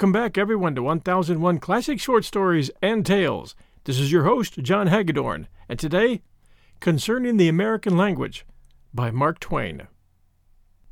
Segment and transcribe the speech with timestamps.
[0.00, 3.54] Welcome back, everyone, to 1001 Classic Short Stories and Tales.
[3.84, 6.22] This is your host, John Hagedorn, and today,
[6.80, 8.46] Concerning the American Language
[8.94, 9.88] by Mark Twain.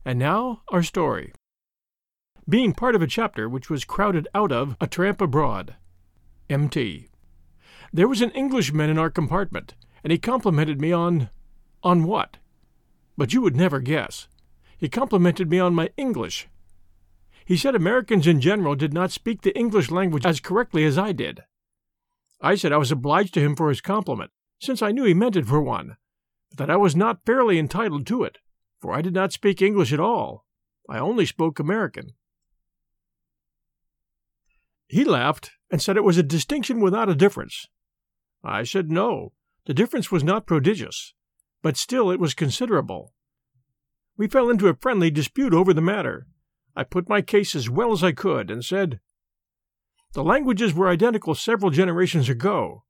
[0.05, 1.33] And now, our story.
[2.47, 5.77] Being part of a chapter which was crowded out of A Tramp Abroad.
[6.51, 7.09] M.T.
[7.91, 11.31] There was an Englishman in our compartment, and he complimented me on.
[11.83, 12.37] on what?
[13.17, 14.29] But you would never guess.
[14.77, 16.47] He complimented me on my English
[17.49, 21.13] he said Americans in general did not speak the English language as correctly as I
[21.13, 21.45] did.
[22.43, 25.35] I said I was obliged to him for his compliment, since I knew he meant
[25.35, 25.97] it for one,
[26.51, 28.37] but that I was not fairly entitled to it,
[28.83, 30.45] for I did not speak English at all.
[30.91, 32.11] I only spoke American.
[34.87, 37.67] He laughed and said it was a distinction without a difference.
[38.45, 39.33] I said no,
[39.65, 41.15] the difference was not prodigious,
[41.63, 43.15] but still it was considerable.
[44.19, 46.27] We fell into a friendly dispute over the matter,
[46.79, 49.01] I put my case as well as I could and said,
[50.13, 52.85] The languages were identical several generations ago,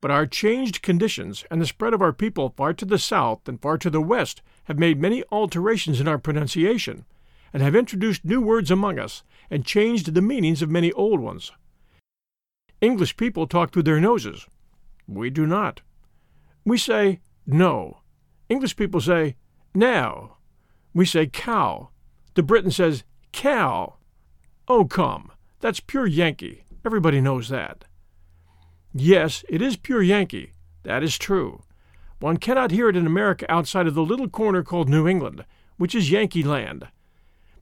[0.00, 3.60] but our changed conditions and the spread of our people far to the south and
[3.60, 7.04] far to the west have made many alterations in our pronunciation,
[7.52, 11.50] and have introduced new words among us and changed the meanings of many old ones.
[12.80, 14.46] English people talk through their noses.
[15.08, 15.80] We do not.
[16.64, 18.02] We say no.
[18.48, 19.34] English people say
[19.74, 20.36] now.
[20.94, 21.90] We say cow.
[22.36, 23.02] The Briton says,
[23.32, 23.94] cow.
[24.68, 25.32] Oh, come.
[25.60, 26.64] That's pure Yankee.
[26.84, 27.86] Everybody knows that.
[28.92, 30.52] Yes, it is pure Yankee.
[30.82, 31.62] That is true.
[32.20, 35.46] One cannot hear it in America outside of the little corner called New England,
[35.78, 36.88] which is Yankee land.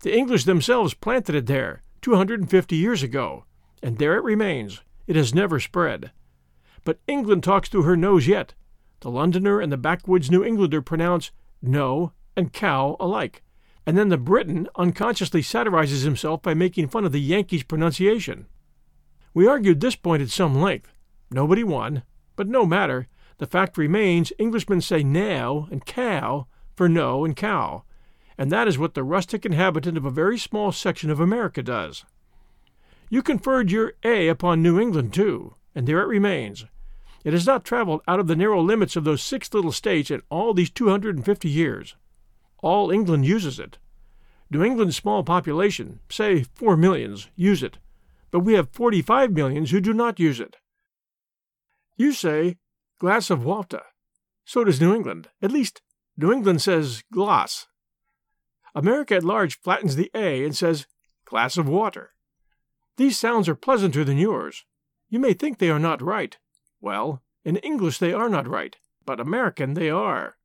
[0.01, 3.45] The English themselves planted it there 250 years ago,
[3.81, 4.81] and there it remains.
[5.07, 6.11] It has never spread.
[6.84, 8.55] But England talks through her nose yet.
[9.01, 11.31] The Londoner and the backwoods New Englander pronounce
[11.63, 13.44] no and cow alike
[13.87, 18.47] and then the Briton unconsciously satirizes himself by making fun of the Yankee's pronunciation.
[19.34, 20.93] We argued this point at some length.
[21.31, 22.03] Nobody won,
[22.37, 23.09] but no matter.
[23.39, 26.47] The fact remains Englishmen say now and cow
[26.77, 27.83] for no and cow,
[28.39, 32.05] and that is what the rustic inhabitant of a very small section of America does.
[33.11, 36.65] You conferred your A upon New England, too, and there it remains.
[37.25, 40.22] It has not traveled out of the narrow limits of those six little states in
[40.31, 41.97] all these 250 years.
[42.65, 43.77] All England uses it.
[44.51, 47.77] New England's small population, say four millions, use it,
[48.31, 50.57] but we have 45 millions who do not use it.
[51.99, 52.57] You say
[52.99, 53.83] glass of water.
[54.47, 55.29] So does New England.
[55.43, 55.83] At least,
[56.17, 57.67] New England says glass.
[58.75, 60.87] America at large flattens the A and says
[61.27, 62.15] glass of water.
[62.97, 64.65] These sounds are pleasanter than yours.
[65.11, 66.39] You may think they are not right.
[66.81, 70.39] Well, in English they are not right, but American they are.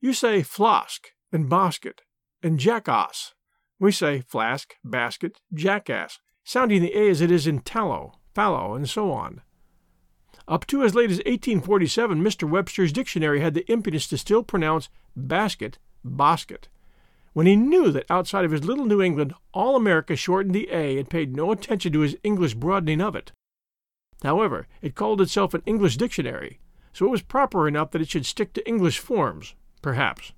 [0.00, 2.02] You say flask, and basket,
[2.42, 3.34] and jackass.
[3.78, 8.88] We say flask, basket, jackass, sounding the A as it is in tallow, fallow, and
[8.88, 9.40] so on.
[10.46, 12.48] Up to as late as 1847, Mr.
[12.48, 16.68] Webster's dictionary had the impudence to still pronounce basket, basket,
[17.32, 20.98] when he knew that outside of his little New England all America shortened the A
[20.98, 23.32] and paid no attention to his English broadening of it.
[24.22, 26.60] However, it called itself an English dictionary,
[26.92, 30.32] so it was proper enough that it should stick to English forms, perhaps.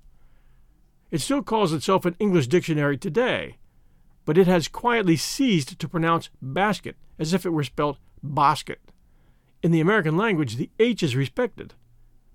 [1.11, 3.57] It still calls itself an English dictionary today,
[4.25, 8.79] but it has quietly ceased to pronounce basket as if it were spelt basket.
[9.61, 11.73] In the American language, the H is respected.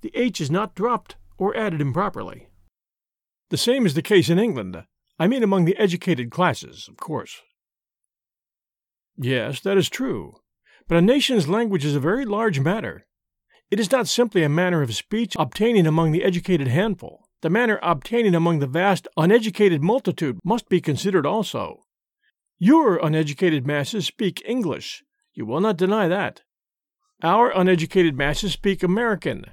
[0.00, 2.48] The H is not dropped or added improperly.
[3.50, 4.84] The same is the case in England.
[5.18, 7.42] I mean among the educated classes, of course.
[9.16, 10.36] Yes, that is true.
[10.88, 13.06] But a nation's language is a very large matter.
[13.70, 17.28] It is not simply a manner of speech obtaining among the educated handful.
[17.42, 21.84] The manner obtaining among the vast uneducated multitude must be considered also.
[22.58, 25.02] Your uneducated masses speak English.
[25.32, 26.42] You will not deny that.
[27.22, 29.46] Our uneducated masses speak American.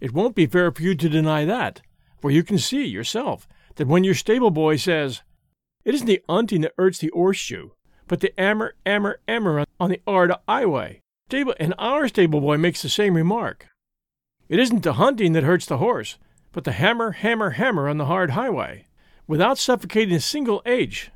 [0.00, 1.82] It won't be fair for you to deny that,
[2.20, 5.22] for you can see yourself that when your stable boy says,
[5.84, 7.70] It isn't the unting that hurts the horseshoe,
[8.08, 11.00] but the ammer, ammer, ammer on the ard highway.
[11.28, 13.68] Stable, and our stable boy makes the same remark.
[14.48, 16.18] It isn't the hunting that hurts the horse,
[16.56, 18.86] but the hammer, hammer, hammer on the hard highway,
[19.26, 21.10] without suffocating a single H.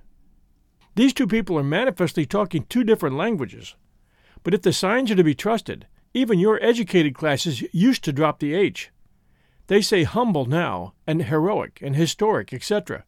[0.97, 3.75] These two people are manifestly talking two different languages.
[4.43, 8.39] But if the signs are to be trusted, even your educated classes used to drop
[8.39, 8.91] the H.
[9.69, 13.05] They say humble now, and heroic, and historic, etc.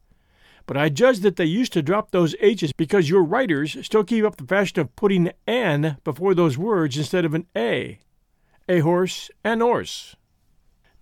[0.65, 4.25] But I judge that they used to drop those H's because your writers still keep
[4.25, 7.99] up the fashion of putting an before those words instead of an a.
[8.67, 10.15] A horse, an horse.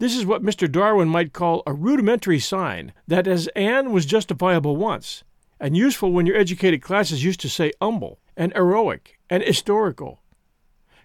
[0.02, 0.68] This is what Mr.
[0.68, 5.24] Darwin might call a rudimentary sign that as an was justifiable once,
[5.60, 10.20] and useful when your educated classes used to say humble, and heroic, and historical.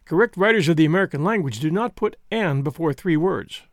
[0.07, 3.65] Correct writers of the American language do not put an before three words.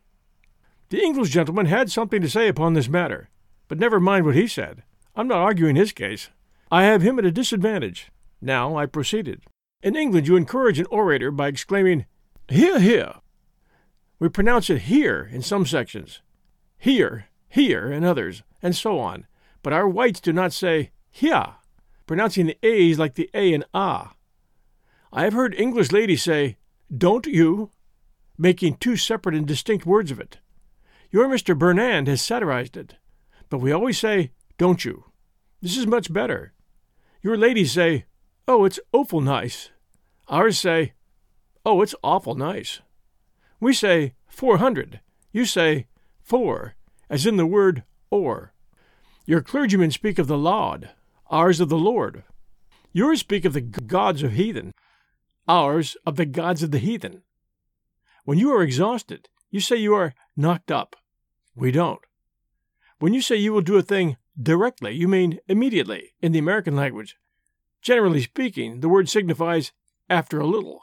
[0.90, 3.30] The English gentleman had something to say upon this matter,
[3.66, 4.82] but never mind what he said.
[5.16, 6.28] I'm not arguing his case.
[6.70, 8.10] I have him at a disadvantage.
[8.42, 9.40] Now I proceeded.
[9.82, 12.04] In England, you encourage an orator by exclaiming,
[12.50, 13.14] Hear, hear!
[14.24, 16.22] We pronounce it here in some sections,
[16.78, 19.26] here, here in others, and so on.
[19.62, 21.56] But our whites do not say here,
[22.06, 24.14] pronouncing the A's like the A in ah.
[25.12, 26.56] I have heard English ladies say,
[26.88, 27.70] Don't you?
[28.38, 30.38] making two separate and distinct words of it.
[31.10, 31.54] Your Mr.
[31.54, 32.94] Burnand has satirized it.
[33.50, 35.04] But we always say, Don't you?
[35.60, 36.54] This is much better.
[37.20, 38.06] Your ladies say,
[38.48, 39.68] Oh, it's awful nice.
[40.28, 40.94] Ours say,
[41.66, 42.80] Oh, it's awful nice.
[43.64, 45.00] We say four hundred.
[45.32, 45.86] You say
[46.20, 46.74] four,
[47.08, 48.52] as in the word or.
[49.24, 50.90] Your clergymen speak of the Lord,
[51.30, 52.24] ours of the Lord.
[52.92, 54.74] Yours speak of the gods of heathen,
[55.48, 57.22] ours of the gods of the heathen.
[58.26, 60.94] When you are exhausted, you say you are knocked up.
[61.56, 62.00] We don't.
[62.98, 66.76] When you say you will do a thing directly, you mean immediately in the American
[66.76, 67.16] language.
[67.80, 69.72] Generally speaking, the word signifies
[70.10, 70.82] after a little.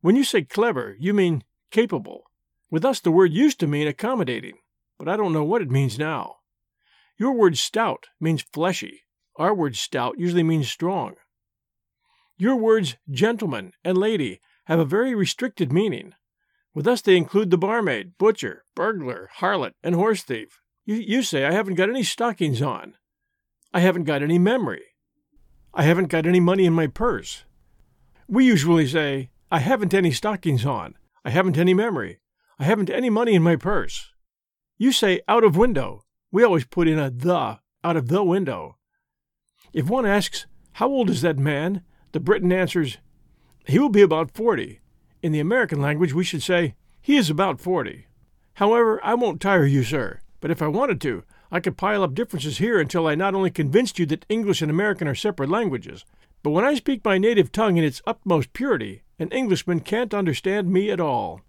[0.00, 2.30] When you say clever, you mean capable.
[2.70, 4.58] With us, the word used to mean accommodating,
[4.98, 6.36] but I don't know what it means now.
[7.18, 9.02] Your word stout means fleshy.
[9.36, 11.14] Our word stout usually means strong.
[12.36, 16.14] Your words gentleman and lady have a very restricted meaning.
[16.74, 20.60] With us, they include the barmaid, butcher, burglar, harlot, and horse thief.
[20.84, 22.94] You, you say, I haven't got any stockings on.
[23.74, 24.84] I haven't got any memory.
[25.74, 27.44] I haven't got any money in my purse.
[28.28, 30.94] We usually say, I haven't any stockings on.
[31.24, 32.20] I haven't any memory.
[32.58, 34.12] I haven't any money in my purse.
[34.76, 36.04] You say out of window.
[36.32, 38.76] We always put in a the out of the window.
[39.72, 41.82] If one asks, How old is that man?
[42.12, 42.98] the Briton answers,
[43.66, 44.80] He will be about forty.
[45.22, 48.06] In the American language, we should say, He is about forty.
[48.54, 52.14] However, I won't tire you, sir, but if I wanted to, I could pile up
[52.14, 56.04] differences here until I not only convinced you that English and American are separate languages,
[56.42, 60.68] but when I speak my native tongue in its utmost purity, an Englishman can't understand
[60.68, 61.40] me at all.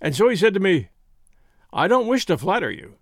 [0.00, 0.90] And so he said to me,
[1.72, 2.98] I don't wish to flatter you,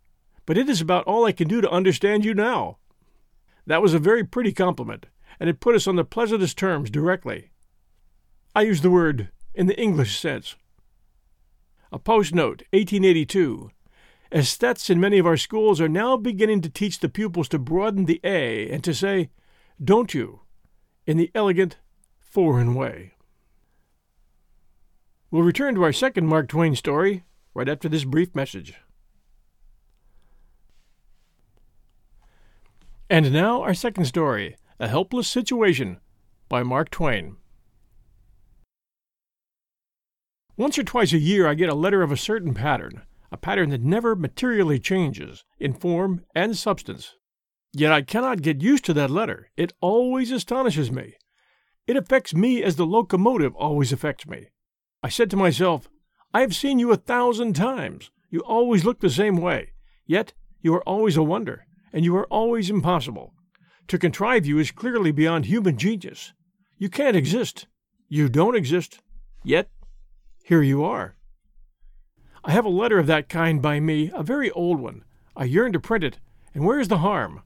[0.47, 2.79] but it is about all I can do to understand you now.
[3.67, 5.07] That was a very pretty compliment,
[5.39, 7.51] and it put us on the pleasantest terms directly.
[8.55, 10.57] I use the word in the English sense.
[11.93, 13.71] A post note, 1882.
[14.33, 18.07] Aesthetes in many of our schools are now beginning to teach the pupils to broaden
[18.07, 19.29] the A and to say,
[19.83, 20.41] don't you,
[21.07, 21.77] in the elegant,
[22.19, 23.13] foreign way.
[25.31, 28.75] We'll return to our second Mark Twain story right after this brief message.
[33.11, 36.01] And now, our second story A Helpless Situation
[36.49, 37.37] by Mark Twain.
[40.57, 43.69] Once or twice a year, I get a letter of a certain pattern, a pattern
[43.69, 47.17] that never materially changes in form and substance.
[47.75, 49.51] Yet I cannot get used to that letter.
[49.59, 51.17] It always astonishes me.
[51.87, 54.49] It affects me as the locomotive always affects me.
[55.03, 55.89] I said to myself,
[56.35, 58.11] I have seen you a thousand times.
[58.31, 59.73] You always look the same way.
[60.07, 63.33] Yet you are always a wonder, and you are always impossible.
[63.89, 66.33] To contrive you is clearly beyond human genius.
[66.77, 67.67] You can't exist.
[68.09, 69.01] You don't exist.
[69.45, 69.71] Yet
[70.43, 71.17] here you are.
[72.45, 75.05] I have a letter of that kind by me, a very old one.
[75.37, 76.19] I yearn to print it,
[76.55, 77.43] and where is the harm?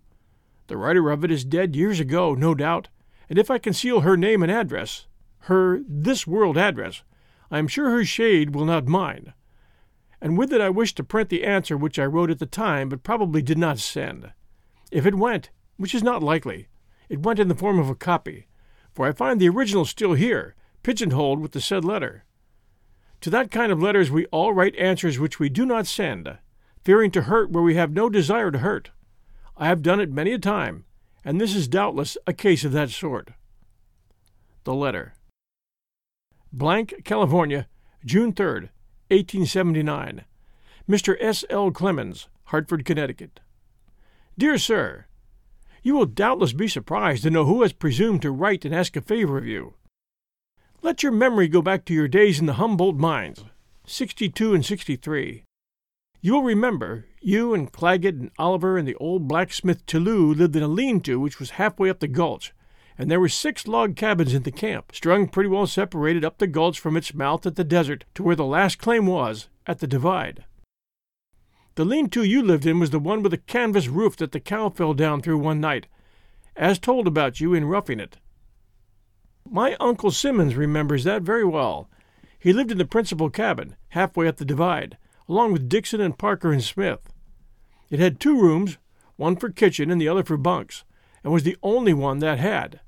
[0.69, 2.89] The writer of it is dead years ago, no doubt,
[3.29, 5.07] and if I conceal her name and address,
[5.41, 7.03] her this world address,
[7.53, 9.35] I am sure her shade will not mind.
[10.23, 12.89] And with it I wish to print the answer which I wrote at the time,
[12.89, 14.33] but probably did not send.
[14.91, 16.69] If it went, which is not likely,
[17.11, 18.47] It went in the form of a copy,
[18.95, 22.25] for I find the original still here, pigeonholed with the said letter.
[23.21, 26.39] To that kind of letters we all write answers which we do not send,
[26.83, 28.93] fearing to hurt where we have no desire to hurt.
[29.59, 30.87] I have done it many a time,
[31.23, 33.33] and this is doubtless a case of that sort.
[34.65, 35.13] The letter.
[36.53, 37.67] Blank, California,
[38.05, 38.69] June 3rd,
[39.09, 40.25] 1879.
[40.89, 41.17] Mr.
[41.19, 41.45] S.
[41.49, 41.71] L.
[41.71, 43.41] Clemens, Hartford, Connecticut.
[44.37, 45.07] Dear Sir,
[45.83, 49.01] You will doubtless be surprised to know who has presumed to write and ask a
[49.01, 49.75] favor of you.
[50.83, 53.45] Let your memory go back to your days in the Humboldt mines,
[53.87, 55.45] 62 and 63.
[56.21, 60.63] You will remember you and Claggett and Oliver and the old blacksmith Tillou lived in
[60.63, 62.53] a lean to which was halfway up the gulch,
[63.03, 66.47] and there were six log cabins in the camp, strung pretty well separated up the
[66.47, 69.89] gulch from its mouth at the desert to where the last claim was, at the
[69.89, 70.45] divide.
[71.75, 74.39] The lean to you lived in was the one with the canvas roof that the
[74.39, 75.89] cow fell down through one night,
[76.55, 78.19] as told about you in Roughing It.
[79.51, 81.91] My Uncle Simmons remembers that very well.
[82.39, 84.97] He lived in the principal cabin, halfway up the divide,
[85.29, 87.13] along with Dixon and Parker and Smith.
[87.91, 88.79] It had two rooms,
[89.17, 90.85] one for kitchen and the other for bunks,
[91.25, 92.79] and was the only one that had.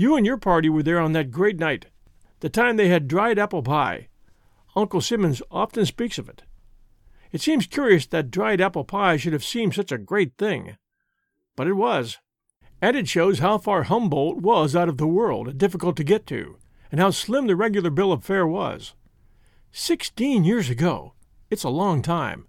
[0.00, 1.86] You and your party were there on that great night,
[2.38, 4.06] the time they had dried apple pie.
[4.76, 6.44] Uncle Simmons often speaks of it.
[7.32, 10.76] It seems curious that dried apple pie should have seemed such a great thing.
[11.56, 12.18] But it was.
[12.80, 16.28] And it shows how far Humboldt was out of the world and difficult to get
[16.28, 16.58] to,
[16.92, 18.94] and how slim the regular bill of fare was.
[19.72, 21.14] Sixteen years ago.
[21.50, 22.46] It's a long time.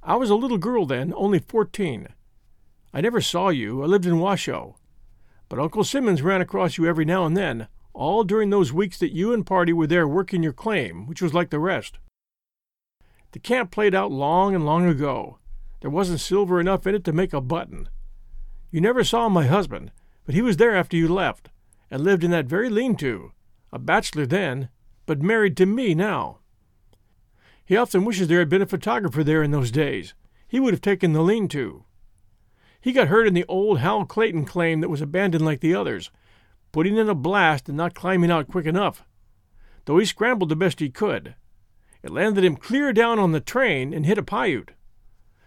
[0.00, 2.06] I was a little girl then, only fourteen.
[2.94, 3.82] I never saw you.
[3.82, 4.76] I lived in Washoe.
[5.48, 9.14] But Uncle Simmons ran across you every now and then, all during those weeks that
[9.14, 11.98] you and party were there working your claim, which was like the rest.
[13.32, 15.38] The camp played out long and long ago.
[15.80, 17.88] There wasn't silver enough in it to make a button.
[18.70, 19.92] You never saw my husband,
[20.24, 21.50] but he was there after you left,
[21.90, 23.32] and lived in that very lean to,
[23.72, 24.68] a bachelor then,
[25.06, 26.38] but married to me now.
[27.64, 30.14] He often wishes there had been a photographer there in those days.
[30.46, 31.85] He would have taken the lean to.
[32.86, 36.12] He got hurt in the old Hal Clayton claim that was abandoned like the others,
[36.70, 39.02] putting in a blast and not climbing out quick enough.
[39.86, 41.34] Though he scrambled the best he could,
[42.04, 44.70] it landed him clear down on the train and hit a Paiute.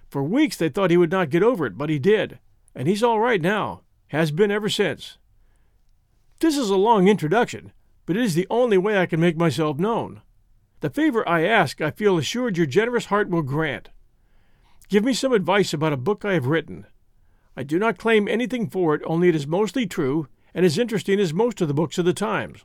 [0.10, 2.40] For weeks they thought he would not get over it, but he did,
[2.76, 5.18] and he's all right now, has been ever since.
[6.42, 7.72] This is a long introduction,
[8.06, 10.22] but it is the only way I can make myself known.
[10.82, 13.88] The favor I ask, I feel assured your generous heart will grant.
[14.90, 16.86] Give me some advice about a book I have written.
[17.56, 21.20] I do not claim anything for it, only it is mostly true and as interesting
[21.20, 22.64] as most of the books of the times.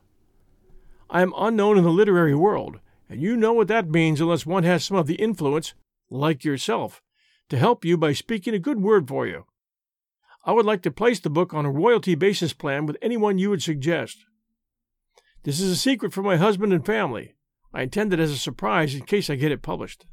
[1.10, 4.64] I am unknown in the literary world, and you know what that means unless one
[4.64, 5.74] has some of the influence,
[6.10, 7.02] like yourself,
[7.50, 9.44] to help you by speaking a good word for you.
[10.44, 13.50] I would like to place the book on a royalty basis plan with anyone you
[13.50, 14.18] would suggest.
[15.44, 17.34] This is a secret from my husband and family.
[17.72, 20.06] I intend it as a surprise in case I get it published.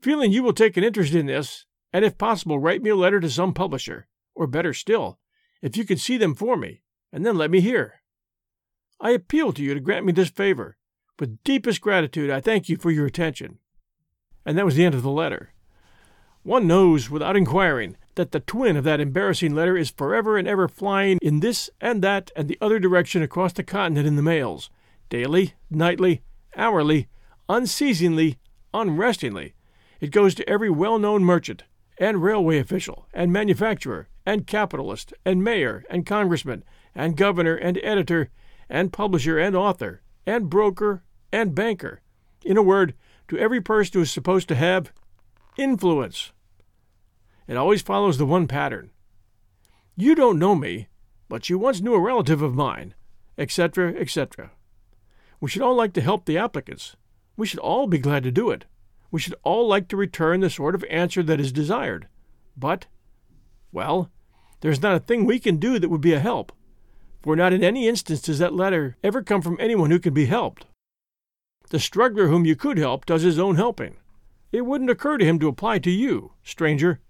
[0.00, 3.20] Feeling you will take an interest in this, and if possible, write me a letter
[3.20, 5.18] to some publisher, or better still,
[5.62, 8.02] if you could see them for me, and then let me hear.
[9.00, 10.76] I appeal to you to grant me this favor,
[11.18, 13.58] with deepest gratitude, I thank you for your attention.
[14.44, 15.52] And that was the end of the letter.
[16.42, 20.68] One knows, without inquiring, that the twin of that embarrassing letter is forever and ever
[20.68, 24.70] flying in this and that and the other direction across the continent in the mails,
[25.08, 26.22] daily, nightly,
[26.56, 27.08] hourly,
[27.48, 28.38] unceasingly,
[28.72, 29.54] unrestingly.
[30.00, 31.64] It goes to every well known merchant,
[31.98, 38.30] and railway official, and manufacturer, and capitalist, and mayor, and congressman, and governor, and editor,
[38.68, 42.00] and publisher, and author, and broker, and banker.
[42.44, 42.94] In a word,
[43.28, 44.92] to every person who is supposed to have
[45.56, 46.32] influence.
[47.46, 48.90] It always follows the one pattern.
[49.96, 50.88] You don't know me,
[51.28, 52.94] but you once knew a relative of mine,
[53.38, 54.50] etc., etc.
[55.40, 56.96] We should all like to help the applicants.
[57.36, 58.64] We should all be glad to do it.
[59.16, 62.06] We should all like to return the sort of answer that is desired.
[62.54, 62.84] But,
[63.72, 64.10] well,
[64.60, 66.52] there's not a thing we can do that would be a help,
[67.22, 70.26] for not in any instance does that letter ever come from anyone who can be
[70.26, 70.66] helped.
[71.70, 73.96] The struggler whom you could help does his own helping.
[74.52, 77.00] It wouldn't occur to him to apply to you, stranger.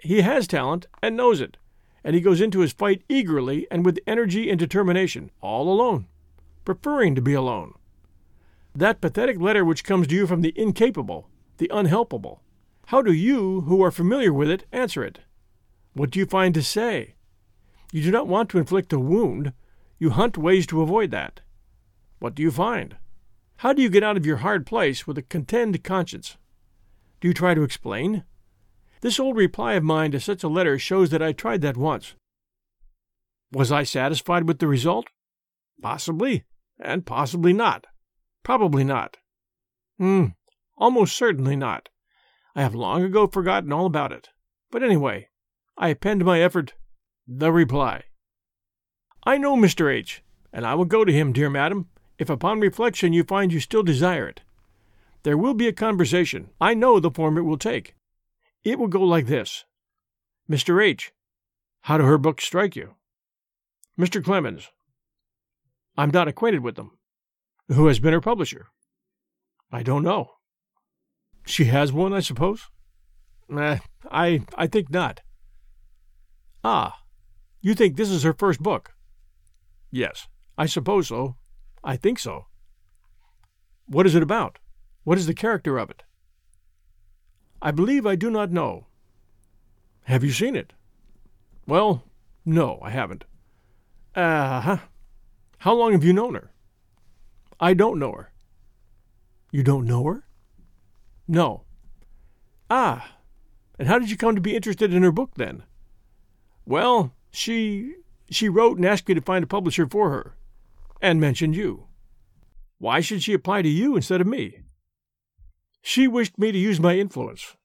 [0.00, 1.56] He has talent and knows it,
[2.04, 6.08] and he goes into his fight eagerly and with energy and determination, all alone,
[6.66, 7.72] preferring to be alone.
[8.74, 12.40] That pathetic letter which comes to you from the incapable, the unhelpable,
[12.86, 15.20] how do you, who are familiar with it, answer it?
[15.94, 17.14] What do you find to say?
[17.92, 19.52] You do not want to inflict a wound.
[19.98, 21.40] You hunt ways to avoid that.
[22.18, 22.96] What do you find?
[23.58, 26.36] How do you get out of your hard place with a content conscience?
[27.20, 28.24] Do you try to explain?
[29.00, 32.14] This old reply of mine to such a letter shows that I tried that once.
[33.52, 35.06] Was I satisfied with the result?
[35.80, 36.44] Possibly,
[36.78, 37.86] and possibly not.
[38.42, 39.18] Probably not.
[39.98, 40.26] Hmm,
[40.76, 41.88] almost certainly not.
[42.54, 44.30] I have long ago forgotten all about it.
[44.70, 45.28] But anyway,
[45.76, 46.74] I append my effort
[47.26, 48.04] the reply.
[49.24, 49.92] I know Mr.
[49.92, 50.22] H.,
[50.52, 53.82] and I will go to him, dear madam, if upon reflection you find you still
[53.82, 54.42] desire it.
[55.22, 56.50] There will be a conversation.
[56.60, 57.94] I know the form it will take.
[58.64, 59.64] It will go like this
[60.50, 60.84] Mr.
[60.84, 61.12] H.,
[61.82, 62.94] how do her books strike you?
[63.98, 64.22] Mr.
[64.22, 64.70] Clemens,
[65.96, 66.98] I'm not acquainted with them.
[67.72, 68.66] Who has been her publisher?
[69.70, 70.32] I don't know.
[71.46, 72.68] She has one, I suppose?
[73.50, 73.78] Eh,
[74.10, 75.20] I I think not.
[76.62, 77.02] Ah,
[77.60, 78.92] you think this is her first book?
[79.90, 81.36] Yes, I suppose so.
[81.82, 82.46] I think so.
[83.86, 84.58] What is it about?
[85.04, 86.02] What is the character of it?
[87.60, 88.86] I believe I do not know.
[90.04, 90.72] Have you seen it?
[91.66, 92.04] Well,
[92.44, 93.24] no, I haven't.
[94.14, 94.78] Uh huh.
[95.58, 96.51] How long have you known her?
[97.62, 98.32] I don't know her.
[99.52, 100.24] You don't know her?
[101.28, 101.62] No.
[102.68, 103.18] Ah,
[103.78, 105.62] and how did you come to be interested in her book then?
[106.66, 107.94] Well, she
[108.28, 110.34] she wrote and asked me to find a publisher for her,
[111.00, 111.86] and mentioned you.
[112.78, 114.62] Why should she apply to you instead of me?
[115.82, 117.56] She wished me to use my influence.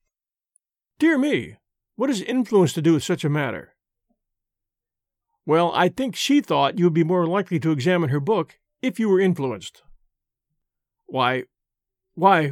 [1.00, 1.58] Dear me,
[1.96, 3.76] what has influence to do with such a matter?
[5.44, 9.00] Well, I think she thought you would be more likely to examine her book if
[9.00, 9.82] you were influenced.
[11.08, 11.44] Why,
[12.16, 12.52] why,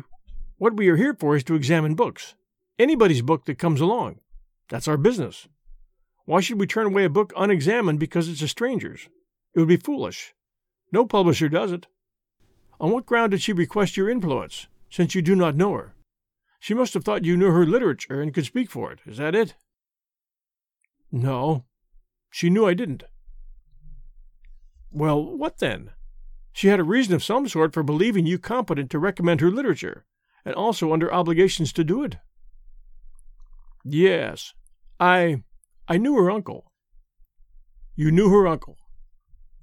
[0.57, 2.35] what we are here for is to examine books.
[2.79, 4.19] Anybody's book that comes along.
[4.69, 5.47] That's our business.
[6.25, 9.09] Why should we turn away a book unexamined because it's a stranger's?
[9.53, 10.33] It would be foolish.
[10.91, 11.87] No publisher does it.
[12.79, 15.93] On what ground did she request your influence, since you do not know her?
[16.59, 18.99] She must have thought you knew her literature and could speak for it.
[19.05, 19.55] Is that it?
[21.11, 21.65] No.
[22.31, 23.03] She knew I didn't.
[24.91, 25.91] Well, what then?
[26.55, 30.05] She had a reason of some sort for believing you competent to recommend her literature,
[30.45, 32.15] and also under obligations to do it.
[33.83, 34.53] Yes,
[34.97, 35.43] I
[35.89, 36.71] I knew her uncle.
[37.97, 38.77] You knew her uncle?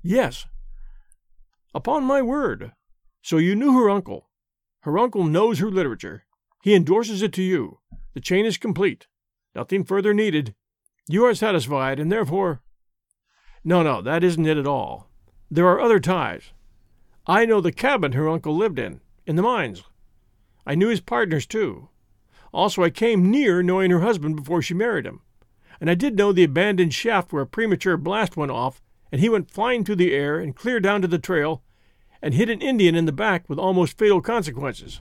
[0.02, 0.44] Yes.
[1.74, 2.72] Upon my word.
[3.22, 4.28] So you knew her uncle.
[4.80, 6.24] Her uncle knows her literature.
[6.62, 7.78] He endorses it to you.
[8.12, 9.06] The chain is complete.
[9.54, 10.54] Nothing further needed.
[11.08, 12.60] You are satisfied, and therefore.
[13.64, 15.08] No, no, that isn't it at all.
[15.50, 16.52] There are other ties.
[17.26, 19.82] I know the cabin her uncle lived in, in the mines.
[20.66, 21.88] I knew his partners, too.
[22.52, 25.22] Also, I came near knowing her husband before she married him
[25.82, 28.80] and I did know the abandoned shaft where a premature blast went off,
[29.10, 31.64] and he went flying through the air and clear down to the trail
[32.22, 35.00] and hit an Indian in the back with almost fatal consequences.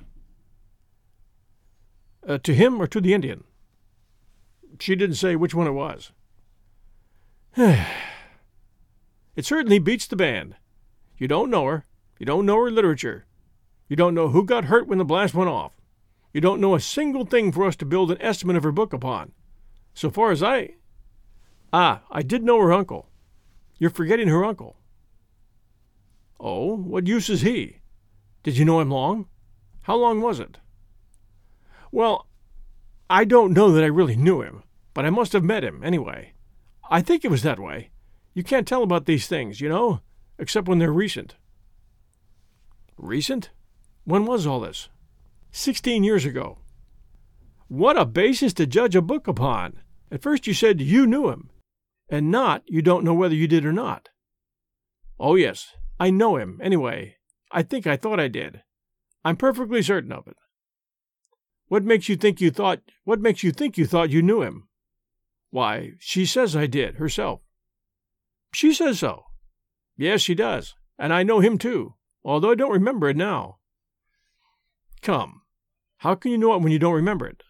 [2.27, 3.43] Uh, to him or to the Indian?
[4.79, 6.12] She didn't say which one it was.
[7.55, 7.86] it
[9.41, 10.55] certainly beats the band.
[11.19, 11.86] You don't know her.
[12.21, 13.25] You don't know her literature.
[13.89, 15.71] You don't know who got hurt when the blast went off.
[16.31, 18.93] You don't know a single thing for us to build an estimate of her book
[18.93, 19.31] upon.
[19.95, 20.75] So far as I.
[21.73, 23.10] Ah, I did know her uncle.
[23.79, 24.75] You're forgetting her uncle.
[26.39, 27.77] Oh, what use is he?
[28.43, 29.25] Did you know him long?
[29.81, 30.60] How long was it?
[31.91, 32.27] Well,
[33.10, 34.62] I don't know that I really knew him,
[34.93, 36.34] but I must have met him, anyway.
[36.88, 37.89] I think it was that way.
[38.36, 40.01] You can't tell about these things, you know,
[40.38, 41.36] except when they're recent.
[42.97, 43.49] Recent?
[44.04, 44.89] When was all this?
[45.51, 46.60] Sixteen years ago.
[47.67, 49.80] What a basis to judge a book upon!
[50.12, 51.49] At first you said you knew him,
[52.10, 54.10] and not you don't know whether you did or not.
[55.19, 57.15] Oh, yes, I know him, anyway.
[57.51, 58.63] I think I thought I did.
[59.23, 60.36] I'm perfectly certain of it.
[61.67, 64.67] What makes you think you thought what makes you think you thought you knew him?
[65.51, 67.41] Why, she says I did, herself.
[68.54, 69.25] She says so.
[69.95, 70.75] Yes, she does.
[70.97, 73.57] And I know him too, although I don't remember it now.
[75.01, 75.41] Come,
[75.97, 77.43] how can you know it when you don't remember it?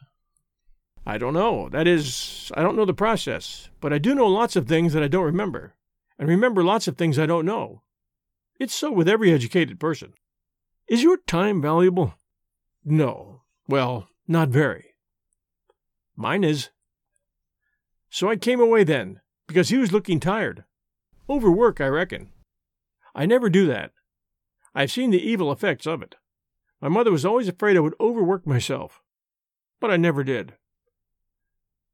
[1.06, 1.68] I don't know.
[1.70, 5.04] That is, I don't know the process, but I do know lots of things that
[5.04, 5.76] I don't remember,
[6.20, 7.82] and remember lots of things I don't know.
[8.60, 10.14] It's so with every educated person.
[10.88, 12.14] Is your time valuable?
[12.86, 13.42] No.
[13.68, 14.96] Well, not very.
[16.16, 16.70] Mine is.
[18.10, 20.66] So I came away then, because he was looking tired.
[21.30, 22.30] Overwork, I reckon.
[23.16, 23.92] I never do that.
[24.74, 26.16] I've seen the evil effects of it.
[26.82, 29.02] My mother was always afraid I would overwork myself,
[29.80, 30.54] but I never did.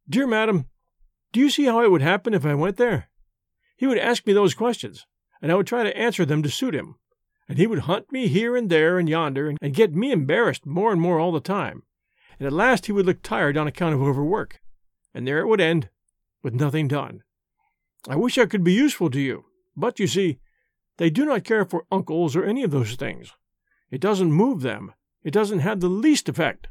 [0.07, 0.67] Dear madam,
[1.33, 3.09] do you see how it would happen if I went there?
[3.75, 5.05] He would ask me those questions,
[5.41, 6.95] and I would try to answer them to suit him,
[7.49, 10.91] and he would hunt me here and there and yonder, and get me embarrassed more
[10.91, 11.83] and more all the time,
[12.39, 14.59] and at last he would look tired on account of overwork,
[15.13, 15.89] and there it would end,
[16.43, 17.23] with nothing done.
[18.07, 20.39] I wish I could be useful to you, but you see,
[20.97, 23.33] they do not care for uncles or any of those things.
[23.89, 24.93] It doesn't move them.
[25.23, 26.67] It doesn't have the least effect.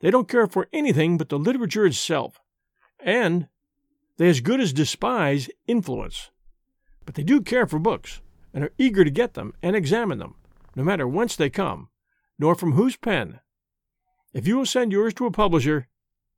[0.00, 2.40] They don't care for anything but the literature itself.
[3.00, 3.48] And
[4.16, 6.30] they as good as despise influence.
[7.04, 8.20] But they do care for books,
[8.52, 10.36] and are eager to get them and examine them,
[10.74, 11.88] no matter whence they come,
[12.38, 13.40] nor from whose pen.
[14.32, 15.88] If you will send yours to a publisher,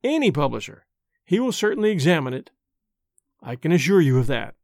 [0.03, 0.85] any publisher,
[1.25, 2.51] he will certainly examine it.
[3.41, 4.55] I can assure you of that.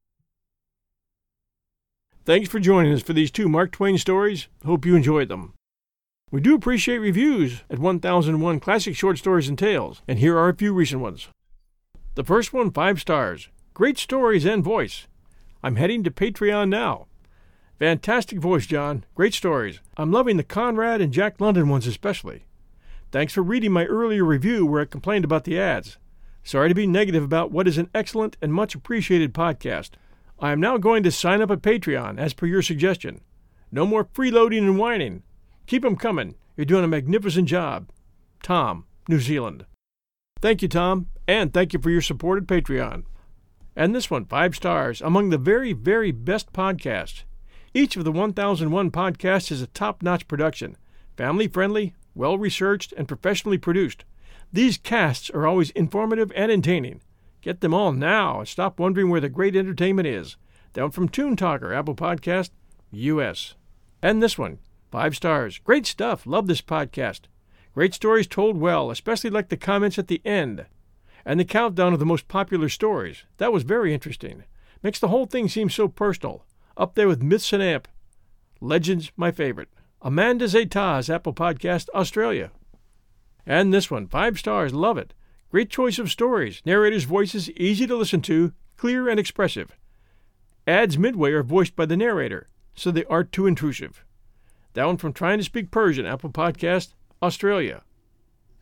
[2.26, 4.48] Thanks for joining us for these two Mark Twain stories.
[4.66, 5.54] Hope you enjoyed them.
[6.32, 10.56] We do appreciate reviews at 1001 Classic Short Stories and Tales, and here are a
[10.56, 11.28] few recent ones.
[12.16, 13.50] The first one, five stars.
[13.74, 15.06] Great stories and voice.
[15.62, 17.08] I'm heading to Patreon now.
[17.78, 19.04] Fantastic voice, John.
[19.16, 19.82] Great stories.
[19.98, 22.46] I'm loving the Conrad and Jack London ones especially.
[23.12, 25.98] Thanks for reading my earlier review where I complained about the ads.
[26.42, 29.92] Sorry to be negative about what is an excellent and much appreciated podcast.
[30.44, 33.22] I am now going to sign up at Patreon as per your suggestion.
[33.72, 35.24] No more freeloading and whining.
[35.68, 36.36] Keep 'em coming.
[36.58, 37.90] You're doing a magnificent job.
[38.42, 39.66] Tom, New Zealand.
[40.42, 43.06] Thank you, Tom, and thank you for your support at Patreon.
[43.74, 47.24] And this one, five stars, among the very, very best podcasts.
[47.74, 50.76] Each of the 1001 podcasts is a top notch production,
[51.16, 54.04] family friendly, well researched, and professionally produced.
[54.52, 57.00] These casts are always informative and entertaining.
[57.44, 60.38] Get them all now and stop wondering where the great entertainment is.
[60.72, 62.52] Down from Toon Talker, Apple Podcast,
[62.92, 63.56] US.
[64.02, 64.60] And this one,
[64.92, 65.58] five stars.
[65.58, 66.26] Great stuff.
[66.26, 67.24] Love this podcast.
[67.74, 70.68] Great stories told well, especially like the comments at the end.
[71.26, 73.26] And the countdown of the most popular stories.
[73.38, 74.46] That was very interesting.
[74.82, 76.46] Makes the whole thing seem so personal.
[76.78, 77.90] Up there with Myths and Amp.
[78.62, 79.70] Legends, my favorite.
[80.02, 82.52] Amanda Zeta's Apple Podcast, Australia.
[83.46, 85.14] And this one, five stars, love it.
[85.54, 86.64] Great choice of stories.
[86.66, 89.78] Narrator's voices easy to listen to, clear and expressive.
[90.66, 94.04] Ads midway are voiced by the narrator, so they aren't too intrusive.
[94.74, 97.84] That one from Trying to Speak Persian, Apple Podcast, Australia.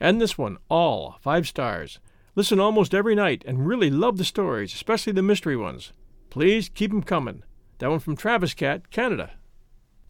[0.01, 2.01] And this one, all five stars.
[2.35, 5.93] Listen almost every night and really love the stories, especially the mystery ones.
[6.29, 7.43] Please keep 'em coming.
[7.77, 9.31] That one from Travis Cat, Canada.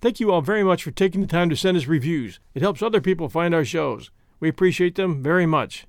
[0.02, 2.39] Thank you all very much for taking the time to send us reviews.
[2.56, 4.10] It helps other people find our shows.
[4.39, 5.86] We appreciate them very much.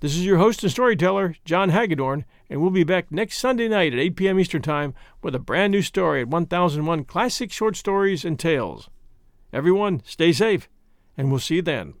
[0.00, 3.92] This is your host and storyteller, John Hagedorn, and we'll be back next Sunday night
[3.92, 4.38] at 8 p.m.
[4.38, 8.88] Eastern Time with a brand new story at 1001 Classic Short Stories and Tales.
[9.52, 10.68] Everyone, stay safe,
[11.16, 11.94] and we'll see you then.